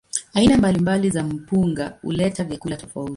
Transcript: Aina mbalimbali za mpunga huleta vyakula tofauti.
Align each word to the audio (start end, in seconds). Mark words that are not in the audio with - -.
Aina 0.33 0.57
mbalimbali 0.57 1.09
za 1.09 1.23
mpunga 1.23 1.97
huleta 2.01 2.43
vyakula 2.43 2.77
tofauti. 2.77 3.09